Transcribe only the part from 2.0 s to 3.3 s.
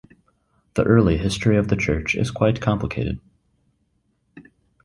is quite complicated.